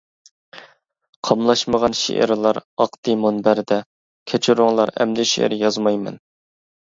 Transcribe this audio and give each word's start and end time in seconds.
قاملاشمىغان 1.27 1.95
شېئىرلار 1.99 2.59
ئاقتى 2.63 3.15
مۇنبەردە، 3.25 3.77
كەچۈرۈڭلار 4.31 4.93
ئەمدى 5.03 5.27
شېئىر 5.35 5.55
يازمايمەن. 5.61 6.19